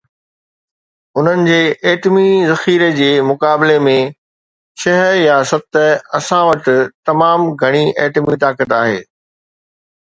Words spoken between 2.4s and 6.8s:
ذخيري جي مقابلي ۾ ڇهه يا ست، اسان وٽ